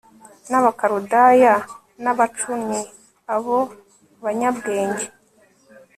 n 0.49 0.53
Abakaludaya 0.59 1.55
n 2.03 2.05
abacunnyi 2.11 2.81
Abo 3.35 3.59
banyabwenge 4.23 5.05